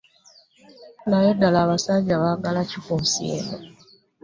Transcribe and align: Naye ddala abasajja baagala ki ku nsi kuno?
Naye 1.09 1.29
ddala 1.35 1.57
abasajja 1.65 2.21
baagala 2.21 2.61
ki 2.69 2.79
ku 2.85 2.93
nsi 3.01 3.23
kuno? 3.31 3.55